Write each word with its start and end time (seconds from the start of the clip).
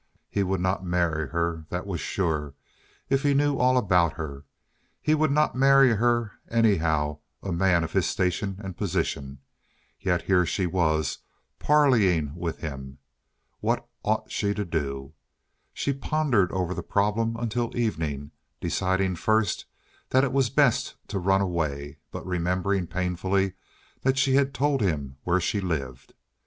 He 0.31 0.41
would 0.41 0.61
not 0.61 0.83
marry 0.83 1.29
her, 1.29 1.67
that 1.69 1.85
was 1.85 1.99
sure, 2.01 2.55
if 3.07 3.21
he 3.21 3.35
knew 3.35 3.57
all 3.57 3.77
about 3.77 4.13
her. 4.13 4.45
He 4.99 5.13
would 5.13 5.29
not 5.29 5.53
marry 5.55 5.93
her, 5.97 6.31
anyhow, 6.49 7.19
a 7.43 7.51
man 7.51 7.83
of 7.83 7.93
his 7.93 8.07
station 8.07 8.59
and 8.63 8.75
position. 8.75 9.41
Yet 9.99 10.23
here 10.23 10.43
she 10.43 10.65
was 10.65 11.19
parleying 11.59 12.33
with 12.35 12.61
him. 12.61 12.97
What 13.59 13.87
ought 14.01 14.31
she 14.31 14.55
to 14.55 14.65
do? 14.65 15.13
She 15.71 15.93
pondered 15.93 16.51
over 16.51 16.73
the 16.73 16.81
problem 16.81 17.37
until 17.37 17.77
evening, 17.77 18.31
deciding 18.59 19.17
first 19.17 19.65
that 20.09 20.23
it 20.23 20.33
was 20.33 20.49
best 20.49 20.95
to 21.09 21.19
run 21.19 21.41
away, 21.41 21.99
but 22.09 22.25
remembering 22.25 22.87
painfully 22.87 23.53
that 24.01 24.17
she 24.17 24.33
had 24.33 24.51
told 24.51 24.81
him 24.81 25.17
where 25.25 25.39
she 25.39 25.61
lived. 25.61 26.15